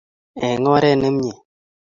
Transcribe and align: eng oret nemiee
eng 0.47 0.65
oret 0.75 0.95
nemiee 1.01 1.37